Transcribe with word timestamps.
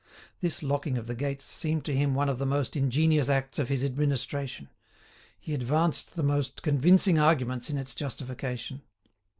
This 0.39 0.63
locking 0.63 0.97
of 0.97 1.05
the 1.05 1.13
gates 1.13 1.45
seemed 1.45 1.85
to 1.85 1.93
him 1.95 2.15
one 2.15 2.27
of 2.27 2.39
the 2.39 2.45
most 2.47 2.75
ingenious 2.75 3.29
acts 3.29 3.59
of 3.59 3.67
his 3.69 3.83
administration; 3.83 4.67
he 5.39 5.53
advanced 5.53 6.15
the 6.15 6.23
most 6.23 6.63
convincing 6.63 7.19
arguments 7.19 7.69
in 7.69 7.77
its 7.77 7.93
justification. 7.93 8.81